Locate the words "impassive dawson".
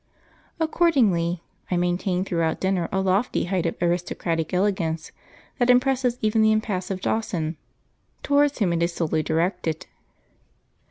6.51-7.55